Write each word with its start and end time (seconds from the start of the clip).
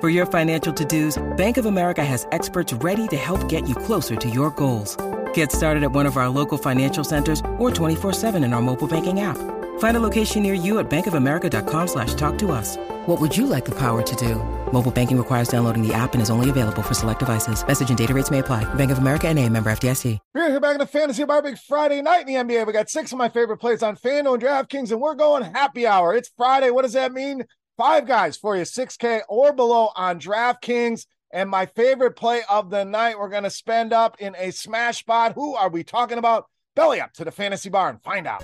For 0.00 0.08
your 0.08 0.26
financial 0.26 0.72
to-dos, 0.72 1.20
Bank 1.36 1.56
of 1.56 1.66
America 1.66 2.04
has 2.04 2.24
experts 2.30 2.72
ready 2.74 3.08
to 3.08 3.16
help 3.16 3.48
get 3.48 3.68
you 3.68 3.74
closer 3.74 4.14
to 4.14 4.30
your 4.30 4.50
goals. 4.52 4.96
Get 5.34 5.50
started 5.50 5.82
at 5.82 5.90
one 5.90 6.06
of 6.06 6.16
our 6.16 6.28
local 6.28 6.56
financial 6.56 7.02
centers 7.02 7.40
or 7.58 7.70
24-7 7.70 8.36
in 8.44 8.52
our 8.52 8.62
mobile 8.62 8.86
banking 8.86 9.18
app. 9.22 9.36
Find 9.80 9.96
a 9.96 10.00
location 10.00 10.44
near 10.44 10.54
you 10.54 10.78
at 10.78 10.88
bankofamerica.com 10.88 11.88
slash 11.88 12.14
talk 12.14 12.38
to 12.38 12.52
us. 12.52 12.76
What 13.06 13.20
would 13.20 13.36
you 13.36 13.46
like 13.46 13.64
the 13.64 13.74
power 13.74 14.02
to 14.02 14.16
do? 14.16 14.36
Mobile 14.72 14.92
banking 14.92 15.18
requires 15.18 15.48
downloading 15.48 15.86
the 15.86 15.94
app 15.94 16.12
and 16.12 16.22
is 16.22 16.30
only 16.30 16.48
available 16.48 16.82
for 16.82 16.94
select 16.94 17.18
devices. 17.18 17.66
Message 17.66 17.88
and 17.88 17.98
data 17.98 18.14
rates 18.14 18.30
may 18.30 18.38
apply. 18.38 18.72
Bank 18.74 18.92
of 18.92 18.98
America 18.98 19.26
and 19.26 19.36
a 19.36 19.48
member 19.48 19.70
FDIC. 19.70 20.18
We're 20.32 20.48
here 20.48 20.60
back 20.60 20.74
in 20.74 20.78
the 20.78 20.86
Fantasy 20.86 21.24
Bar 21.24 21.42
Big 21.42 21.58
Friday 21.58 22.02
night 22.02 22.28
in 22.28 22.46
the 22.46 22.54
NBA. 22.54 22.66
We 22.66 22.72
got 22.72 22.88
six 22.88 23.10
of 23.10 23.18
my 23.18 23.28
favorite 23.28 23.58
plays 23.58 23.82
on 23.82 23.96
FanDuel 23.96 24.34
and 24.34 24.42
DraftKings, 24.42 24.92
and 24.92 25.00
we're 25.00 25.14
going 25.14 25.42
happy 25.42 25.86
hour. 25.86 26.14
It's 26.14 26.30
Friday. 26.36 26.70
What 26.70 26.82
does 26.82 26.92
that 26.92 27.12
mean? 27.12 27.44
Five 27.78 28.06
guys 28.08 28.36
for 28.36 28.56
you, 28.56 28.64
6K 28.64 29.20
or 29.28 29.52
below 29.52 29.92
on 29.94 30.18
DraftKings. 30.18 31.06
And 31.30 31.48
my 31.48 31.64
favorite 31.64 32.16
play 32.16 32.42
of 32.50 32.70
the 32.70 32.84
night, 32.84 33.16
we're 33.16 33.28
going 33.28 33.44
to 33.44 33.50
spend 33.50 33.92
up 33.92 34.16
in 34.18 34.34
a 34.36 34.50
smash 34.50 34.98
spot. 34.98 35.34
Who 35.36 35.54
are 35.54 35.68
we 35.68 35.84
talking 35.84 36.18
about? 36.18 36.46
Belly 36.74 37.00
up 37.00 37.12
to 37.12 37.24
the 37.24 37.30
Fantasy 37.30 37.70
Bar 37.70 37.90
and 37.90 38.02
find 38.02 38.26
out. 38.26 38.42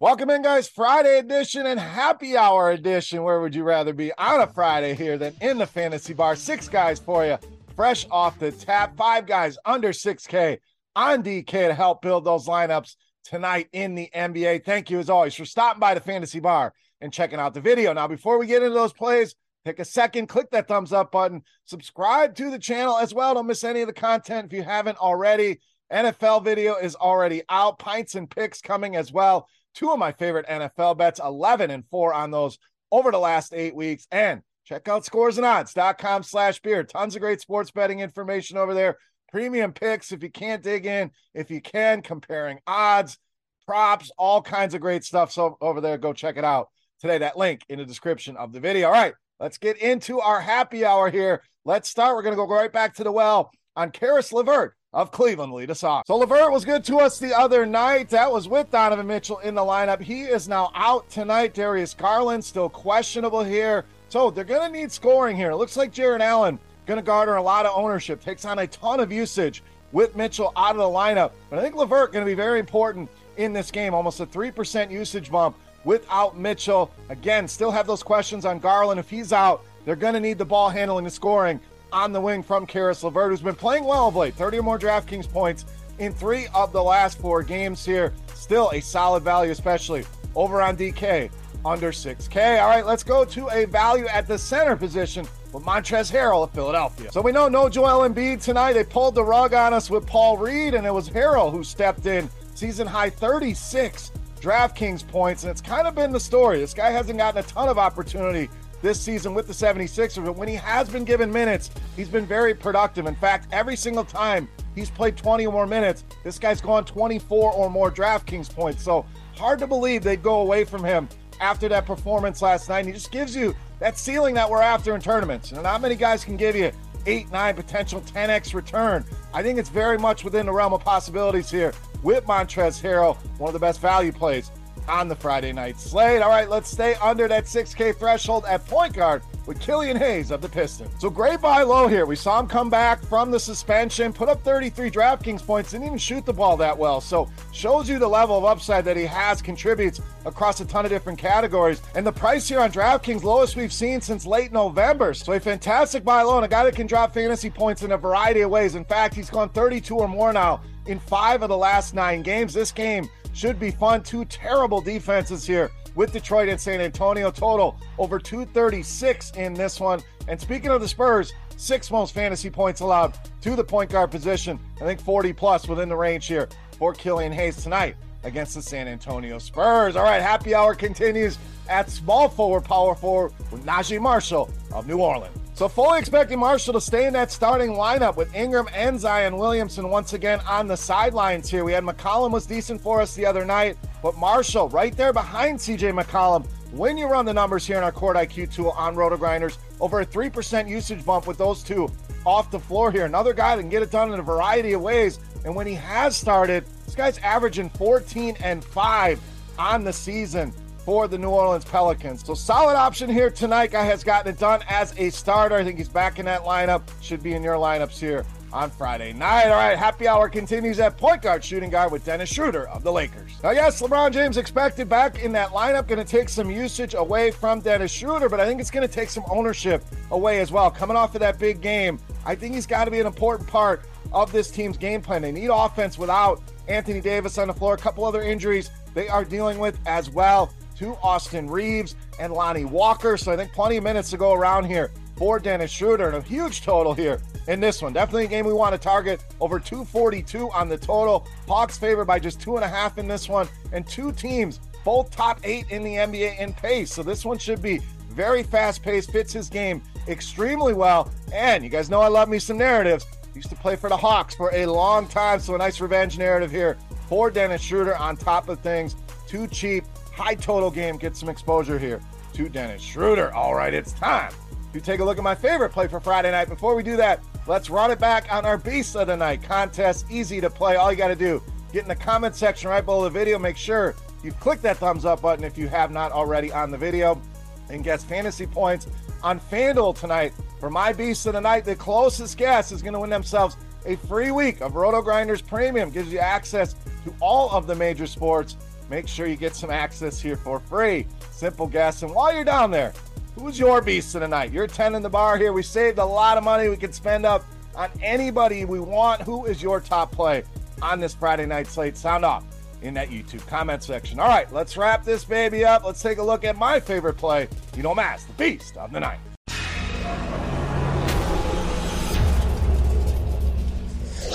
Welcome 0.00 0.30
in, 0.30 0.42
guys. 0.42 0.68
Friday 0.68 1.20
edition 1.20 1.66
and 1.66 1.78
happy 1.78 2.36
hour 2.36 2.72
edition. 2.72 3.22
Where 3.22 3.40
would 3.40 3.54
you 3.54 3.62
rather 3.62 3.92
be 3.92 4.12
on 4.18 4.40
a 4.40 4.48
Friday 4.48 4.96
here 4.96 5.16
than 5.16 5.36
in 5.40 5.58
the 5.58 5.66
fantasy 5.66 6.12
bar? 6.12 6.34
Six 6.34 6.68
guys 6.68 6.98
for 6.98 7.24
you, 7.24 7.38
fresh 7.76 8.04
off 8.10 8.40
the 8.40 8.50
tap. 8.50 8.96
Five 8.96 9.26
guys 9.26 9.56
under 9.64 9.90
6K 9.90 10.58
on 10.96 11.22
DK 11.22 11.68
to 11.68 11.74
help 11.74 12.02
build 12.02 12.24
those 12.24 12.48
lineups 12.48 12.96
tonight 13.28 13.68
in 13.72 13.94
the 13.94 14.10
NBA. 14.14 14.64
Thank 14.64 14.90
you, 14.90 14.98
as 14.98 15.10
always, 15.10 15.34
for 15.34 15.44
stopping 15.44 15.80
by 15.80 15.94
the 15.94 16.00
fantasy 16.00 16.40
bar 16.40 16.72
and 17.00 17.12
checking 17.12 17.38
out 17.38 17.54
the 17.54 17.60
video. 17.60 17.92
Now, 17.92 18.08
before 18.08 18.38
we 18.38 18.46
get 18.46 18.62
into 18.62 18.74
those 18.74 18.92
plays, 18.92 19.34
take 19.64 19.78
a 19.78 19.84
second, 19.84 20.26
click 20.28 20.50
that 20.50 20.68
thumbs 20.68 20.92
up 20.92 21.12
button, 21.12 21.42
subscribe 21.64 22.34
to 22.36 22.50
the 22.50 22.58
channel 22.58 22.96
as 22.96 23.14
well. 23.14 23.34
Don't 23.34 23.46
miss 23.46 23.64
any 23.64 23.82
of 23.82 23.86
the 23.86 23.92
content 23.92 24.46
if 24.46 24.52
you 24.52 24.62
haven't 24.62 24.98
already. 24.98 25.60
NFL 25.92 26.44
video 26.44 26.74
is 26.74 26.94
already 26.96 27.42
out, 27.48 27.78
pints 27.78 28.14
and 28.14 28.28
picks 28.28 28.60
coming 28.60 28.96
as 28.96 29.10
well 29.10 29.48
two 29.78 29.92
of 29.92 29.98
my 29.98 30.12
favorite 30.12 30.46
NFL 30.46 30.98
bets, 30.98 31.20
11 31.22 31.70
and 31.70 31.84
four 31.88 32.12
on 32.12 32.30
those 32.30 32.58
over 32.90 33.10
the 33.10 33.18
last 33.18 33.52
eight 33.54 33.74
weeks. 33.74 34.06
And 34.10 34.42
check 34.64 34.88
out 34.88 35.04
scoresandodds.com 35.04 36.24
slash 36.24 36.60
beer. 36.60 36.82
Tons 36.82 37.14
of 37.14 37.20
great 37.20 37.40
sports 37.40 37.70
betting 37.70 38.00
information 38.00 38.56
over 38.56 38.74
there. 38.74 38.98
Premium 39.30 39.72
picks 39.72 40.12
if 40.12 40.22
you 40.22 40.30
can't 40.30 40.62
dig 40.62 40.86
in, 40.86 41.10
if 41.34 41.50
you 41.50 41.60
can, 41.60 42.02
comparing 42.02 42.58
odds, 42.66 43.18
props, 43.66 44.10
all 44.16 44.40
kinds 44.40 44.74
of 44.74 44.80
great 44.80 45.04
stuff. 45.04 45.30
So 45.30 45.56
over 45.60 45.80
there, 45.80 45.98
go 45.98 46.12
check 46.12 46.36
it 46.36 46.44
out 46.44 46.68
today. 47.00 47.18
That 47.18 47.36
link 47.36 47.62
in 47.68 47.78
the 47.78 47.84
description 47.84 48.36
of 48.36 48.52
the 48.52 48.60
video. 48.60 48.86
All 48.86 48.92
right, 48.92 49.14
let's 49.38 49.58
get 49.58 49.76
into 49.78 50.20
our 50.20 50.40
happy 50.40 50.84
hour 50.84 51.10
here. 51.10 51.42
Let's 51.64 51.90
start. 51.90 52.16
We're 52.16 52.22
going 52.22 52.32
to 52.32 52.36
go 52.36 52.48
right 52.48 52.72
back 52.72 52.94
to 52.94 53.04
the 53.04 53.12
well 53.12 53.50
on 53.76 53.90
Caris 53.90 54.32
LeVert 54.32 54.74
of 54.92 55.10
Cleveland 55.12 55.52
lead 55.52 55.70
us 55.70 55.84
off. 55.84 56.04
So 56.06 56.16
LeVert 56.16 56.50
was 56.50 56.64
good 56.64 56.82
to 56.84 56.96
us 56.98 57.18
the 57.18 57.36
other 57.38 57.66
night. 57.66 58.08
That 58.08 58.32
was 58.32 58.48
with 58.48 58.70
Donovan 58.70 59.06
Mitchell 59.06 59.38
in 59.40 59.54
the 59.54 59.60
lineup. 59.60 60.00
He 60.00 60.22
is 60.22 60.48
now 60.48 60.70
out 60.74 61.08
tonight. 61.10 61.52
Darius 61.52 61.92
Garland 61.92 62.42
still 62.42 62.70
questionable 62.70 63.44
here. 63.44 63.84
So 64.08 64.30
they're 64.30 64.44
going 64.44 64.72
to 64.72 64.78
need 64.78 64.90
scoring 64.90 65.36
here. 65.36 65.50
It 65.50 65.56
looks 65.56 65.76
like 65.76 65.92
Jarrett 65.92 66.22
Allen 66.22 66.58
going 66.88 66.98
to 66.98 67.04
garner 67.04 67.36
a 67.36 67.42
lot 67.42 67.66
of 67.66 67.72
ownership, 67.76 68.20
takes 68.20 68.46
on 68.46 68.58
a 68.60 68.66
ton 68.66 68.98
of 68.98 69.12
usage 69.12 69.62
with 69.92 70.16
Mitchell 70.16 70.52
out 70.56 70.72
of 70.72 70.78
the 70.78 70.84
lineup. 70.84 71.32
But 71.50 71.58
I 71.58 71.62
think 71.62 71.76
LeVert 71.76 72.12
going 72.12 72.24
to 72.24 72.28
be 72.28 72.34
very 72.34 72.58
important 72.58 73.10
in 73.36 73.52
this 73.52 73.70
game. 73.70 73.94
Almost 73.94 74.20
a 74.20 74.26
3% 74.26 74.90
usage 74.90 75.30
bump 75.30 75.54
without 75.84 76.36
Mitchell. 76.36 76.90
Again, 77.10 77.46
still 77.46 77.70
have 77.70 77.86
those 77.86 78.02
questions 78.02 78.46
on 78.46 78.58
Garland. 78.58 78.98
If 78.98 79.10
he's 79.10 79.34
out, 79.34 79.64
they're 79.84 79.96
going 79.96 80.14
to 80.14 80.20
need 80.20 80.38
the 80.38 80.46
ball 80.46 80.70
handling 80.70 81.04
and 81.04 81.12
scoring 81.12 81.60
on 81.92 82.12
the 82.12 82.20
wing 82.20 82.42
from 82.42 82.66
Caris 82.66 83.04
LeVert, 83.04 83.30
who's 83.30 83.42
been 83.42 83.54
playing 83.54 83.84
well 83.84 84.08
of 84.08 84.16
late 84.16 84.34
30 84.34 84.58
or 84.58 84.62
more 84.62 84.78
DraftKings 84.78 85.30
points 85.30 85.66
in 85.98 86.12
three 86.12 86.48
of 86.54 86.72
the 86.72 86.82
last 86.82 87.18
four 87.18 87.42
games 87.42 87.84
here. 87.84 88.14
Still 88.34 88.70
a 88.72 88.80
solid 88.80 89.22
value, 89.22 89.52
especially 89.52 90.04
over 90.34 90.62
on 90.62 90.76
DK 90.76 91.30
under 91.66 91.92
6K. 91.92 92.62
All 92.62 92.68
right, 92.68 92.86
let's 92.86 93.02
go 93.02 93.24
to 93.26 93.50
a 93.50 93.66
value 93.66 94.06
at 94.06 94.26
the 94.26 94.38
center 94.38 94.74
position 94.74 95.26
with 95.52 95.62
Montrezl 95.64 96.12
Harrell 96.12 96.44
of 96.44 96.50
Philadelphia. 96.52 97.10
So 97.12 97.20
we 97.20 97.32
know 97.32 97.48
no 97.48 97.68
Joel 97.68 98.08
Embiid 98.08 98.42
tonight. 98.42 98.74
They 98.74 98.84
pulled 98.84 99.14
the 99.14 99.24
rug 99.24 99.54
on 99.54 99.72
us 99.72 99.90
with 99.90 100.06
Paul 100.06 100.36
Reed, 100.36 100.74
and 100.74 100.86
it 100.86 100.92
was 100.92 101.08
Harrell 101.08 101.50
who 101.50 101.64
stepped 101.64 102.06
in. 102.06 102.28
Season 102.54 102.86
high 102.86 103.10
36 103.10 104.12
DraftKings 104.40 105.06
points, 105.06 105.42
and 105.44 105.50
it's 105.50 105.60
kind 105.60 105.86
of 105.86 105.94
been 105.94 106.12
the 106.12 106.20
story. 106.20 106.58
This 106.58 106.74
guy 106.74 106.90
hasn't 106.90 107.18
gotten 107.18 107.42
a 107.42 107.46
ton 107.46 107.68
of 107.68 107.78
opportunity 107.78 108.48
this 108.80 109.00
season 109.00 109.34
with 109.34 109.46
the 109.46 109.52
76ers, 109.52 110.24
but 110.24 110.36
when 110.36 110.48
he 110.48 110.54
has 110.54 110.88
been 110.88 111.04
given 111.04 111.32
minutes, 111.32 111.70
he's 111.96 112.08
been 112.08 112.26
very 112.26 112.54
productive. 112.54 113.06
In 113.06 113.16
fact, 113.16 113.48
every 113.52 113.76
single 113.76 114.04
time 114.04 114.48
he's 114.74 114.90
played 114.90 115.16
20 115.16 115.46
or 115.46 115.52
more 115.52 115.66
minutes, 115.66 116.04
this 116.22 116.38
guy's 116.38 116.60
gone 116.60 116.84
24 116.84 117.52
or 117.52 117.70
more 117.70 117.90
DraftKings 117.90 118.52
points. 118.52 118.82
So 118.82 119.04
hard 119.36 119.58
to 119.60 119.66
believe 119.66 120.02
they'd 120.02 120.22
go 120.22 120.40
away 120.40 120.64
from 120.64 120.84
him 120.84 121.08
after 121.40 121.68
that 121.68 121.86
performance 121.86 122.42
last 122.42 122.68
night. 122.68 122.80
And 122.80 122.88
he 122.88 122.92
just 122.92 123.10
gives 123.10 123.34
you 123.34 123.54
that 123.80 123.98
ceiling 123.98 124.34
that 124.34 124.48
we're 124.48 124.62
after 124.62 124.94
in 124.94 125.00
tournaments. 125.00 125.52
And 125.52 125.62
not 125.62 125.80
many 125.80 125.94
guys 125.94 126.24
can 126.24 126.36
give 126.36 126.56
you 126.56 126.72
eight, 127.06 127.30
nine, 127.30 127.54
potential 127.54 128.00
10x 128.00 128.54
return. 128.54 129.04
I 129.32 129.42
think 129.42 129.58
it's 129.58 129.68
very 129.68 129.98
much 129.98 130.24
within 130.24 130.46
the 130.46 130.52
realm 130.52 130.72
of 130.72 130.82
possibilities 130.82 131.50
here 131.50 131.72
with 132.02 132.24
Montrezl 132.24 132.82
Harrell, 132.82 133.16
one 133.38 133.48
of 133.48 133.54
the 133.54 133.58
best 133.58 133.80
value 133.80 134.12
plays 134.12 134.50
on 134.88 135.08
the 135.08 135.14
Friday 135.14 135.52
night 135.52 135.78
slate. 135.78 136.22
All 136.22 136.30
right, 136.30 136.48
let's 136.48 136.70
stay 136.70 136.94
under 136.96 137.28
that 137.28 137.44
6K 137.44 137.96
threshold 137.96 138.44
at 138.46 138.66
point 138.66 138.94
guard 138.94 139.22
with 139.48 139.58
Killian 139.60 139.96
Hayes 139.96 140.30
of 140.30 140.42
the 140.42 140.48
Pistons. 140.48 140.90
So 140.98 141.08
great 141.08 141.40
buy 141.40 141.62
low 141.62 141.88
here. 141.88 142.04
We 142.04 142.16
saw 142.16 142.38
him 142.38 142.46
come 142.46 142.68
back 142.68 143.02
from 143.02 143.30
the 143.30 143.40
suspension, 143.40 144.12
put 144.12 144.28
up 144.28 144.42
33 144.44 144.90
DraftKings 144.90 145.44
points, 145.44 145.70
didn't 145.70 145.86
even 145.86 145.98
shoot 145.98 146.26
the 146.26 146.32
ball 146.34 146.56
that 146.58 146.76
well. 146.76 147.00
So 147.00 147.30
shows 147.52 147.88
you 147.88 147.98
the 147.98 148.06
level 148.06 148.36
of 148.36 148.44
upside 148.44 148.84
that 148.84 148.96
he 148.96 149.06
has, 149.06 149.40
contributes 149.40 150.00
across 150.26 150.60
a 150.60 150.66
ton 150.66 150.84
of 150.84 150.90
different 150.90 151.18
categories. 151.18 151.80
And 151.94 152.06
the 152.06 152.12
price 152.12 152.46
here 152.46 152.60
on 152.60 152.70
DraftKings, 152.70 153.22
lowest 153.22 153.56
we've 153.56 153.72
seen 153.72 154.02
since 154.02 154.26
late 154.26 154.52
November. 154.52 155.14
So 155.14 155.32
a 155.32 155.40
fantastic 155.40 156.04
buy 156.04 156.20
low 156.22 156.36
and 156.36 156.44
a 156.44 156.48
guy 156.48 156.64
that 156.64 156.76
can 156.76 156.86
drop 156.86 157.14
fantasy 157.14 157.48
points 157.48 157.82
in 157.82 157.92
a 157.92 157.96
variety 157.96 158.42
of 158.42 158.50
ways. 158.50 158.74
In 158.74 158.84
fact, 158.84 159.14
he's 159.14 159.30
gone 159.30 159.48
32 159.48 159.96
or 159.96 160.08
more 160.08 160.32
now 160.32 160.60
in 160.86 160.98
five 160.98 161.42
of 161.42 161.48
the 161.48 161.56
last 161.56 161.94
nine 161.94 162.22
games. 162.22 162.52
This 162.52 162.70
game 162.70 163.08
should 163.38 163.60
be 163.60 163.70
fun. 163.70 164.02
Two 164.02 164.24
terrible 164.24 164.80
defenses 164.80 165.46
here 165.46 165.70
with 165.94 166.12
Detroit 166.12 166.48
and 166.48 166.60
San 166.60 166.80
Antonio. 166.80 167.30
Total 167.30 167.78
over 167.96 168.18
236 168.18 169.30
in 169.32 169.54
this 169.54 169.78
one. 169.78 170.00
And 170.26 170.40
speaking 170.40 170.70
of 170.70 170.80
the 170.80 170.88
Spurs, 170.88 171.32
six 171.56 171.90
most 171.90 172.12
fantasy 172.12 172.50
points 172.50 172.80
allowed 172.80 173.16
to 173.42 173.54
the 173.54 173.62
point 173.62 173.90
guard 173.90 174.10
position. 174.10 174.58
I 174.76 174.84
think 174.84 175.00
40 175.00 175.32
plus 175.32 175.68
within 175.68 175.88
the 175.88 175.96
range 175.96 176.26
here 176.26 176.48
for 176.78 176.92
Killian 176.92 177.32
Hayes 177.32 177.62
tonight 177.62 177.94
against 178.24 178.56
the 178.56 178.62
San 178.62 178.88
Antonio 178.88 179.38
Spurs. 179.38 179.94
All 179.94 180.02
right, 180.02 180.20
happy 180.20 180.52
hour 180.52 180.74
continues 180.74 181.38
at 181.68 181.88
small 181.90 182.28
forward, 182.28 182.64
power 182.64 182.96
forward 182.96 183.32
with 183.52 183.64
Naji 183.64 184.00
Marshall 184.00 184.50
of 184.72 184.88
New 184.88 184.98
Orleans. 184.98 185.36
So 185.58 185.68
fully 185.68 185.98
expecting 185.98 186.38
Marshall 186.38 186.74
to 186.74 186.80
stay 186.80 187.08
in 187.08 187.12
that 187.14 187.32
starting 187.32 187.70
lineup 187.70 188.14
with 188.14 188.32
Ingram 188.32 188.68
and 188.72 188.96
Zion 188.96 189.36
Williamson 189.36 189.90
once 189.90 190.12
again 190.12 190.38
on 190.46 190.68
the 190.68 190.76
sidelines 190.76 191.50
here. 191.50 191.64
We 191.64 191.72
had 191.72 191.82
McCollum 191.82 192.30
was 192.30 192.46
decent 192.46 192.80
for 192.80 193.00
us 193.00 193.16
the 193.16 193.26
other 193.26 193.44
night, 193.44 193.76
but 194.00 194.16
Marshall 194.16 194.68
right 194.68 194.96
there 194.96 195.12
behind 195.12 195.58
CJ 195.58 196.00
McCollum. 196.00 196.46
When 196.70 196.96
you 196.96 197.08
run 197.08 197.24
the 197.24 197.34
numbers 197.34 197.66
here 197.66 197.76
in 197.76 197.82
our 197.82 197.90
Court 197.90 198.16
IQ 198.16 198.54
tool 198.54 198.70
on 198.70 198.94
Roto 198.94 199.16
Grinders, 199.16 199.58
over 199.80 200.00
a 200.00 200.06
3% 200.06 200.68
usage 200.68 201.04
bump 201.04 201.26
with 201.26 201.38
those 201.38 201.64
two 201.64 201.90
off 202.24 202.52
the 202.52 202.60
floor 202.60 202.92
here. 202.92 203.06
Another 203.06 203.32
guy 203.32 203.56
that 203.56 203.62
can 203.62 203.68
get 203.68 203.82
it 203.82 203.90
done 203.90 204.14
in 204.14 204.20
a 204.20 204.22
variety 204.22 204.74
of 204.74 204.80
ways. 204.80 205.18
And 205.44 205.56
when 205.56 205.66
he 205.66 205.74
has 205.74 206.16
started, 206.16 206.66
this 206.84 206.94
guy's 206.94 207.18
averaging 207.18 207.70
14 207.70 208.36
and 208.44 208.64
5 208.64 209.20
on 209.58 209.82
the 209.82 209.92
season 209.92 210.52
for 210.88 211.06
the 211.06 211.18
New 211.18 211.28
Orleans 211.28 211.66
Pelicans. 211.66 212.24
So 212.24 212.32
solid 212.32 212.74
option 212.74 213.10
here 213.10 213.28
tonight. 213.28 213.72
Guy 213.72 213.84
has 213.84 214.02
gotten 214.02 214.32
it 214.32 214.38
done 214.38 214.62
as 214.70 214.98
a 214.98 215.10
starter. 215.10 215.56
I 215.56 215.62
think 215.62 215.76
he's 215.76 215.86
back 215.86 216.18
in 216.18 216.24
that 216.24 216.44
lineup. 216.44 216.80
Should 217.02 217.22
be 217.22 217.34
in 217.34 217.42
your 217.42 217.56
lineups 217.56 217.98
here 217.98 218.24
on 218.54 218.70
Friday 218.70 219.12
night. 219.12 219.48
All 219.48 219.56
right, 219.56 219.76
happy 219.76 220.08
hour 220.08 220.30
continues 220.30 220.80
at 220.80 220.96
point 220.96 221.20
guard 221.20 221.44
shooting 221.44 221.68
guard 221.68 221.92
with 221.92 222.06
Dennis 222.06 222.30
Schroeder 222.30 222.68
of 222.68 222.84
the 222.84 222.90
Lakers. 222.90 223.32
Now, 223.42 223.50
yes, 223.50 223.82
LeBron 223.82 224.12
James 224.12 224.38
expected 224.38 224.88
back 224.88 225.22
in 225.22 225.30
that 225.32 225.50
lineup, 225.50 225.88
going 225.88 226.02
to 226.02 226.10
take 226.10 226.30
some 226.30 226.50
usage 226.50 226.94
away 226.94 227.32
from 227.32 227.60
Dennis 227.60 227.92
Schroeder, 227.92 228.30
but 228.30 228.40
I 228.40 228.46
think 228.46 228.58
it's 228.58 228.70
going 228.70 228.88
to 228.88 228.94
take 228.94 229.10
some 229.10 229.24
ownership 229.28 229.84
away 230.10 230.40
as 230.40 230.50
well. 230.50 230.70
Coming 230.70 230.96
off 230.96 231.14
of 231.14 231.20
that 231.20 231.38
big 231.38 231.60
game, 231.60 231.98
I 232.24 232.34
think 232.34 232.54
he's 232.54 232.66
got 232.66 232.86
to 232.86 232.90
be 232.90 232.98
an 232.98 233.06
important 233.06 233.46
part 233.46 233.82
of 234.10 234.32
this 234.32 234.50
team's 234.50 234.78
game 234.78 235.02
plan. 235.02 235.20
They 235.20 235.32
need 235.32 235.50
offense 235.52 235.98
without 235.98 236.40
Anthony 236.66 237.02
Davis 237.02 237.36
on 237.36 237.48
the 237.48 237.52
floor. 237.52 237.74
A 237.74 237.76
couple 237.76 238.06
other 238.06 238.22
injuries 238.22 238.70
they 238.94 239.06
are 239.08 239.22
dealing 239.22 239.58
with 239.58 239.78
as 239.84 240.08
well 240.08 240.50
to 240.78 240.96
Austin 241.02 241.48
Reaves 241.48 241.96
and 242.18 242.32
Lonnie 242.32 242.64
Walker. 242.64 243.16
So 243.16 243.32
I 243.32 243.36
think 243.36 243.52
plenty 243.52 243.76
of 243.76 243.84
minutes 243.84 244.10
to 244.10 244.16
go 244.16 244.32
around 244.32 244.64
here 244.64 244.90
for 245.16 245.40
Dennis 245.40 245.70
Schroeder 245.70 246.06
and 246.06 246.16
a 246.16 246.20
huge 246.22 246.62
total 246.62 246.94
here 246.94 247.20
in 247.48 247.58
this 247.60 247.82
one. 247.82 247.92
Definitely 247.92 248.26
a 248.26 248.28
game 248.28 248.46
we 248.46 248.52
want 248.52 248.72
to 248.72 248.78
target 248.78 249.24
over 249.40 249.58
242 249.58 250.50
on 250.52 250.68
the 250.68 250.78
total. 250.78 251.26
Hawks 251.48 251.76
favored 251.76 252.04
by 252.04 252.20
just 252.20 252.40
two 252.40 252.56
and 252.56 252.64
a 252.64 252.68
half 252.68 252.98
in 252.98 253.08
this 253.08 253.28
one, 253.28 253.48
and 253.72 253.86
two 253.86 254.12
teams, 254.12 254.60
both 254.84 255.10
top 255.10 255.40
eight 255.42 255.68
in 255.70 255.82
the 255.82 255.94
NBA 255.94 256.38
in 256.38 256.54
pace. 256.54 256.92
So 256.92 257.02
this 257.02 257.24
one 257.24 257.38
should 257.38 257.60
be 257.60 257.80
very 258.10 258.42
fast 258.44 258.82
paced, 258.82 259.10
fits 259.10 259.32
his 259.32 259.48
game 259.48 259.82
extremely 260.06 260.72
well. 260.72 261.10
And 261.32 261.64
you 261.64 261.70
guys 261.70 261.90
know 261.90 262.00
I 262.00 262.08
love 262.08 262.28
me 262.28 262.38
some 262.38 262.58
narratives. 262.58 263.04
Used 263.34 263.50
to 263.50 263.56
play 263.56 263.76
for 263.76 263.88
the 263.88 263.96
Hawks 263.96 264.34
for 264.34 264.52
a 264.54 264.66
long 264.66 265.06
time, 265.08 265.40
so 265.40 265.54
a 265.54 265.58
nice 265.58 265.80
revenge 265.80 266.18
narrative 266.18 266.50
here 266.50 266.76
for 267.08 267.30
Dennis 267.30 267.62
Schroeder 267.62 267.96
on 267.96 268.16
top 268.16 268.48
of 268.48 268.60
things. 268.60 268.96
Too 269.26 269.46
cheap, 269.46 269.84
high 270.18 270.34
total 270.34 270.70
game, 270.70 270.96
get 270.96 271.16
some 271.16 271.28
exposure 271.28 271.78
here 271.78 272.00
to 272.34 272.48
Dennis 272.48 272.82
Schroeder. 272.82 273.32
All 273.32 273.54
right, 273.54 273.72
it's 273.72 273.92
time 273.92 274.32
to 274.72 274.80
take 274.80 274.98
a 274.98 275.04
look 275.04 275.16
at 275.16 275.22
my 275.22 275.34
favorite 275.34 275.70
play 275.70 275.86
for 275.86 276.00
Friday 276.00 276.32
night. 276.32 276.48
Before 276.48 276.74
we 276.74 276.82
do 276.82 276.96
that, 276.96 277.22
let's 277.46 277.70
run 277.70 277.92
it 277.92 278.00
back 278.00 278.30
on 278.32 278.44
our 278.44 278.58
Beast 278.58 278.96
of 278.96 279.06
the 279.06 279.16
Night 279.16 279.44
contest. 279.44 280.06
Easy 280.10 280.40
to 280.40 280.50
play. 280.50 280.74
All 280.74 280.90
you 280.90 280.98
got 280.98 281.08
to 281.08 281.14
do, 281.14 281.40
get 281.72 281.82
in 281.82 281.88
the 281.88 281.94
comment 281.94 282.34
section 282.34 282.68
right 282.68 282.84
below 282.84 283.04
the 283.04 283.10
video. 283.10 283.38
Make 283.38 283.56
sure 283.56 283.94
you 284.24 284.32
click 284.32 284.60
that 284.62 284.78
thumbs 284.78 285.04
up 285.04 285.22
button 285.22 285.44
if 285.44 285.56
you 285.56 285.68
have 285.68 285.92
not 285.92 286.10
already 286.10 286.50
on 286.52 286.72
the 286.72 286.78
video 286.78 287.22
and 287.70 287.84
guess 287.84 288.02
fantasy 288.02 288.46
points 288.46 288.88
on 289.22 289.38
FanDuel 289.38 289.96
tonight. 289.96 290.32
For 290.58 290.68
my 290.68 290.92
Beast 290.92 291.24
of 291.26 291.34
the 291.34 291.40
Night, 291.40 291.64
the 291.64 291.76
closest 291.76 292.36
guess 292.36 292.72
is 292.72 292.82
going 292.82 292.94
to 292.94 292.98
win 292.98 293.10
themselves 293.10 293.56
a 293.86 293.94
free 293.94 294.32
week 294.32 294.60
of 294.62 294.74
Roto 294.74 295.00
Grinders 295.00 295.40
Premium. 295.40 295.90
Gives 295.90 296.12
you 296.12 296.18
access 296.18 296.74
to 297.04 297.14
all 297.20 297.50
of 297.52 297.68
the 297.68 297.74
major 297.76 298.08
sports. 298.08 298.56
Make 298.88 299.08
sure 299.08 299.26
you 299.26 299.36
get 299.36 299.54
some 299.54 299.70
access 299.70 300.20
here 300.20 300.36
for 300.36 300.60
free. 300.60 301.06
Simple 301.30 301.66
guess. 301.66 302.02
And 302.02 302.14
while 302.14 302.34
you're 302.34 302.44
down 302.44 302.70
there, 302.70 302.92
who's 303.34 303.58
your 303.58 303.82
Beast 303.82 304.14
of 304.14 304.22
the 304.22 304.28
Night? 304.28 304.52
You're 304.52 304.64
attending 304.64 305.02
the 305.02 305.10
bar 305.10 305.36
here. 305.36 305.52
We 305.52 305.62
saved 305.62 305.98
a 305.98 306.04
lot 306.04 306.38
of 306.38 306.44
money 306.44 306.68
we 306.68 306.76
can 306.76 306.92
spend 306.92 307.26
up 307.26 307.44
on 307.74 307.90
anybody 308.02 308.64
we 308.64 308.80
want. 308.80 309.22
Who 309.22 309.46
is 309.46 309.62
your 309.62 309.80
top 309.80 310.10
play 310.12 310.42
on 310.82 311.00
this 311.00 311.14
Friday 311.14 311.46
night 311.46 311.66
slate? 311.66 311.96
Sound 311.96 312.24
off 312.24 312.44
in 312.82 312.94
that 312.94 313.10
YouTube 313.10 313.46
comment 313.46 313.82
section. 313.82 314.20
All 314.20 314.28
right, 314.28 314.50
let's 314.52 314.76
wrap 314.76 315.04
this 315.04 315.24
baby 315.24 315.64
up. 315.64 315.84
Let's 315.84 316.02
take 316.02 316.18
a 316.18 316.22
look 316.22 316.44
at 316.44 316.56
my 316.56 316.80
favorite 316.80 317.16
play. 317.16 317.48
You 317.76 317.82
know, 317.82 317.94
Mass, 317.94 318.24
the 318.24 318.32
Beast 318.34 318.76
of 318.76 318.92
the 318.92 319.00
Night. 319.00 319.18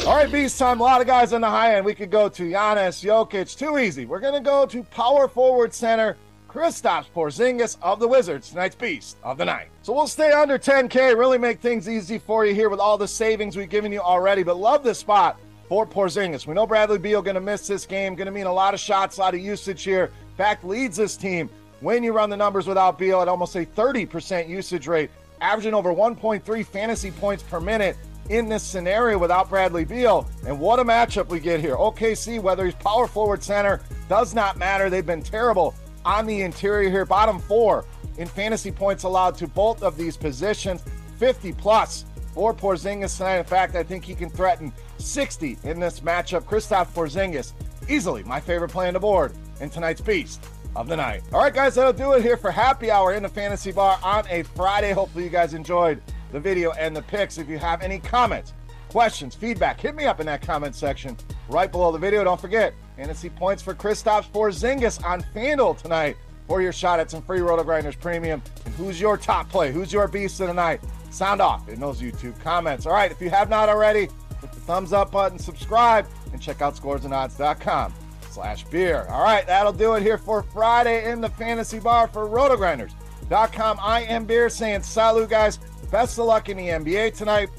All 0.05 0.17
right, 0.17 0.29
Beast 0.29 0.59
time. 0.59 0.81
A 0.81 0.83
lot 0.83 0.99
of 0.99 1.07
guys 1.07 1.31
on 1.31 1.39
the 1.39 1.49
high 1.49 1.75
end. 1.75 1.85
We 1.85 1.95
could 1.95 2.11
go 2.11 2.27
to 2.27 2.43
Giannis, 2.43 3.01
Jokic. 3.01 3.57
Too 3.57 3.77
easy. 3.77 4.05
We're 4.05 4.19
going 4.19 4.33
to 4.33 4.41
go 4.41 4.65
to 4.65 4.83
power 4.83 5.29
forward 5.29 5.73
center 5.73 6.17
Kristaps 6.49 7.05
Porzingis 7.15 7.77
of 7.81 8.01
the 8.01 8.07
Wizards, 8.09 8.49
tonight's 8.49 8.75
Beast 8.75 9.15
of 9.23 9.37
the 9.37 9.45
Night. 9.45 9.69
So 9.81 9.93
we'll 9.93 10.07
stay 10.07 10.33
under 10.33 10.59
10K, 10.59 11.17
really 11.17 11.37
make 11.37 11.61
things 11.61 11.87
easy 11.87 12.17
for 12.17 12.45
you 12.45 12.53
here 12.53 12.67
with 12.67 12.81
all 12.81 12.97
the 12.97 13.07
savings 13.07 13.55
we've 13.55 13.69
given 13.69 13.93
you 13.93 14.01
already. 14.01 14.43
But 14.43 14.57
love 14.57 14.83
this 14.83 14.99
spot 14.99 15.39
for 15.69 15.87
Porzingis. 15.87 16.45
We 16.45 16.53
know 16.53 16.67
Bradley 16.67 16.99
Beal 16.99 17.21
going 17.21 17.35
to 17.35 17.41
miss 17.41 17.65
this 17.65 17.85
game, 17.85 18.13
going 18.15 18.25
to 18.25 18.31
mean 18.31 18.45
a 18.45 18.53
lot 18.53 18.73
of 18.73 18.81
shots, 18.81 19.15
a 19.15 19.21
lot 19.21 19.33
of 19.33 19.39
usage 19.39 19.83
here. 19.83 20.11
In 20.31 20.35
fact, 20.35 20.65
leads 20.65 20.97
this 20.97 21.15
team 21.15 21.49
when 21.79 22.03
you 22.03 22.11
run 22.11 22.29
the 22.29 22.35
numbers 22.35 22.67
without 22.67 22.99
Beal 22.99 23.21
at 23.21 23.29
almost 23.29 23.55
a 23.55 23.65
30% 23.65 24.49
usage 24.49 24.85
rate, 24.85 25.11
averaging 25.39 25.73
over 25.73 25.93
1.3 25.93 26.65
fantasy 26.65 27.09
points 27.09 27.41
per 27.41 27.61
minute 27.61 27.95
in 28.29 28.47
this 28.49 28.63
scenario 28.63 29.17
without 29.17 29.49
Bradley 29.49 29.85
Beal. 29.85 30.27
And 30.47 30.59
what 30.59 30.79
a 30.79 30.83
matchup 30.83 31.27
we 31.27 31.39
get 31.39 31.59
here. 31.59 31.75
OKC, 31.75 32.41
whether 32.41 32.65
he's 32.65 32.75
power 32.75 33.07
forward 33.07 33.43
center, 33.43 33.81
does 34.09 34.33
not 34.33 34.57
matter. 34.57 34.89
They've 34.89 35.05
been 35.05 35.23
terrible 35.23 35.75
on 36.05 36.25
the 36.25 36.41
interior 36.41 36.89
here. 36.89 37.05
Bottom 37.05 37.39
four 37.39 37.85
in 38.17 38.27
fantasy 38.27 38.71
points 38.71 39.03
allowed 39.03 39.35
to 39.37 39.47
both 39.47 39.83
of 39.83 39.97
these 39.97 40.17
positions, 40.17 40.83
50 41.17 41.53
plus 41.53 42.05
for 42.33 42.53
Porzingis 42.53 43.17
tonight. 43.17 43.37
In 43.37 43.45
fact, 43.45 43.75
I 43.75 43.83
think 43.83 44.03
he 44.03 44.15
can 44.15 44.29
threaten 44.29 44.73
60 44.97 45.57
in 45.63 45.79
this 45.79 45.99
matchup. 45.99 46.43
Kristaps 46.43 46.87
Porzingis, 46.93 47.53
easily 47.89 48.23
my 48.23 48.39
favorite 48.39 48.69
play 48.69 48.87
on 48.87 48.93
the 48.93 48.99
board 48.99 49.33
in 49.61 49.69
tonight's 49.69 50.01
Beast 50.01 50.43
of 50.75 50.87
the 50.87 50.95
Night. 50.95 51.21
All 51.31 51.41
right, 51.41 51.53
guys, 51.53 51.75
that'll 51.75 51.93
do 51.93 52.13
it 52.13 52.23
here 52.23 52.37
for 52.37 52.51
Happy 52.51 52.89
Hour 52.89 53.13
in 53.13 53.23
the 53.23 53.29
Fantasy 53.29 53.71
Bar 53.71 53.99
on 54.03 54.25
a 54.29 54.43
Friday. 54.43 54.91
Hopefully, 54.91 55.23
you 55.23 55.29
guys 55.29 55.53
enjoyed 55.53 56.01
the 56.33 56.39
video 56.39 56.71
and 56.71 56.93
the 56.93 57.03
picks. 57.03 57.37
If 57.37 57.47
you 57.47 57.59
have 57.59 57.81
any 57.81 57.99
comments, 57.99 58.53
questions, 58.89 59.35
feedback, 59.35 59.79
hit 59.79 59.95
me 59.95 60.05
up 60.05 60.19
in 60.19 60.25
that 60.25 60.41
comment 60.41 60.75
section 60.75 61.15
right 61.47 61.71
below 61.71 61.91
the 61.91 61.99
video. 61.99 62.23
Don't 62.23 62.41
forget, 62.41 62.73
fantasy 62.97 63.29
points 63.29 63.63
for 63.63 63.73
Kristaps 63.73 64.29
Porzingis 64.29 65.01
on 65.05 65.21
FanDuel 65.35 65.81
tonight 65.81 66.17
for 66.47 66.61
your 66.61 66.73
shot 66.73 66.99
at 66.99 67.09
some 67.09 67.21
free 67.21 67.39
Roto 67.39 67.63
Grinders 67.63 67.95
Premium. 67.95 68.41
And 68.65 68.73
who's 68.75 68.99
your 68.99 69.15
top 69.15 69.49
play? 69.49 69.71
Who's 69.71 69.93
your 69.93 70.07
beast 70.07 70.41
of 70.41 70.47
the 70.47 70.53
night? 70.53 70.81
Sound 71.11 71.39
off 71.39 71.69
in 71.69 71.79
those 71.79 72.01
YouTube 72.01 72.37
comments. 72.41 72.85
All 72.85 72.93
right, 72.93 73.11
if 73.11 73.21
you 73.21 73.29
have 73.29 73.47
not 73.47 73.69
already, 73.69 74.01
hit 74.41 74.51
the 74.51 74.59
thumbs 74.61 74.91
up 74.91 75.11
button, 75.11 75.37
subscribe, 75.37 76.07
and 76.33 76.41
check 76.41 76.61
out 76.61 76.75
scoresandodds.com 76.75 77.93
slash 78.31 78.63
beer. 78.65 79.05
All 79.09 79.23
right, 79.23 79.45
that'll 79.45 79.71
do 79.71 79.93
it 79.93 80.01
here 80.01 80.17
for 80.17 80.41
Friday 80.41 81.09
in 81.11 81.21
the 81.21 81.29
Fantasy 81.29 81.79
Bar 81.79 82.07
for 82.07 82.27
RotoGrinders.com. 82.27 83.77
I 83.79 84.01
am 84.01 84.25
Beer 84.25 84.49
saying 84.49 84.81
salut, 84.81 85.29
guys. 85.29 85.59
Best 85.93 86.17
of 86.17 86.25
luck 86.25 86.49
in 86.49 86.57
the 86.57 86.69
NBA 86.69 87.15
tonight. 87.15 87.49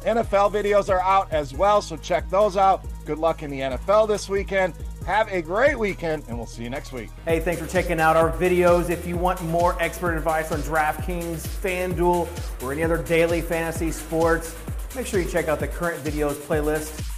NFL 0.00 0.50
videos 0.50 0.88
are 0.88 1.00
out 1.00 1.32
as 1.32 1.54
well, 1.54 1.80
so 1.80 1.96
check 1.96 2.28
those 2.28 2.56
out. 2.56 2.84
Good 3.04 3.18
luck 3.18 3.44
in 3.44 3.52
the 3.52 3.60
NFL 3.60 4.08
this 4.08 4.28
weekend. 4.28 4.74
Have 5.06 5.28
a 5.28 5.40
great 5.40 5.78
weekend, 5.78 6.24
and 6.26 6.36
we'll 6.36 6.48
see 6.48 6.64
you 6.64 6.70
next 6.70 6.92
week. 6.92 7.08
Hey, 7.24 7.38
thanks 7.38 7.62
for 7.62 7.68
checking 7.68 8.00
out 8.00 8.16
our 8.16 8.32
videos. 8.32 8.90
If 8.90 9.06
you 9.06 9.16
want 9.16 9.40
more 9.44 9.80
expert 9.80 10.16
advice 10.16 10.50
on 10.50 10.58
DraftKings, 10.62 11.46
FanDuel, 11.46 12.64
or 12.64 12.72
any 12.72 12.82
other 12.82 13.00
daily 13.00 13.40
fantasy 13.40 13.92
sports, 13.92 14.56
make 14.96 15.06
sure 15.06 15.20
you 15.20 15.30
check 15.30 15.46
out 15.46 15.60
the 15.60 15.68
current 15.68 16.02
videos 16.02 16.34
playlist 16.34 17.13